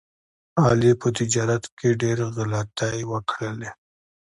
[0.63, 3.71] علي په تجارت کې ډېر غلطۍ وکړلې.